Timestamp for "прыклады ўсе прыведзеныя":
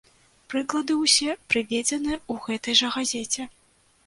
0.53-2.17